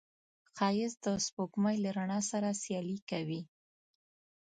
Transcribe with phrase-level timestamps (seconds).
[0.55, 3.41] ښایست د سپوږمۍ له رڼا سره سیالي کوي